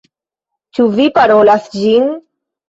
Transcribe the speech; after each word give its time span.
Ĉu 0.77 0.85
vi 0.95 1.05
parolas 1.19 1.69
ĝin? 1.77 2.09